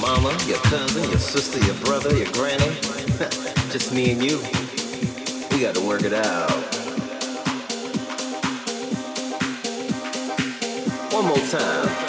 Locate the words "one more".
11.12-11.38